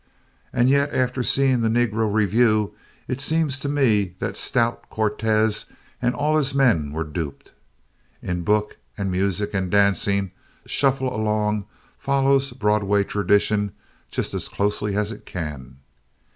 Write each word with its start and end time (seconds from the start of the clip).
And 0.51 0.67
yet 0.67 0.91
after 0.95 1.21
seeing 1.21 1.61
the 1.61 1.67
negro 1.67 2.11
revue 2.11 2.73
it 3.07 3.21
seems 3.21 3.59
to 3.59 3.69
me 3.69 4.15
that 4.17 4.35
stout 4.35 4.89
Cortes 4.89 5.67
and 6.01 6.15
all 6.15 6.37
his 6.37 6.55
men 6.55 6.91
were 6.91 7.03
duped. 7.03 7.51
In 8.23 8.41
book 8.41 8.77
and 8.97 9.11
music 9.11 9.53
and 9.53 9.69
dancing 9.69 10.31
Shuffle 10.65 11.15
Along 11.15 11.67
follows 11.99 12.49
Broadway 12.49 13.03
tradition 13.03 13.73
just 14.09 14.33
as 14.33 14.47
closely 14.47 14.95
as 14.97 15.11
it 15.11 15.23
can. 15.27 15.77